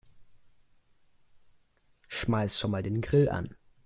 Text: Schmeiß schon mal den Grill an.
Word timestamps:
Schmeiß 2.07 2.57
schon 2.59 2.71
mal 2.71 2.81
den 2.81 3.01
Grill 3.01 3.29
an. 3.29 3.55